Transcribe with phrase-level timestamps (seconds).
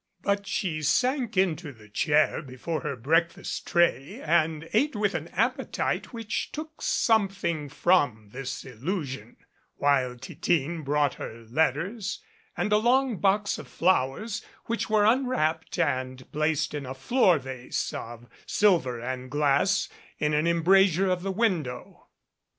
[0.23, 6.11] But she sank into the chair before her breakfast tray and ate with an appetite
[6.11, 9.37] which took something from this illusion,
[9.75, 12.19] while Titine brought her letters
[12.57, 17.93] and a long box of flowers which were unwrapped and placed in a floor vase
[17.93, 19.87] of silver and glass
[20.17, 22.07] in an embrasure of the window.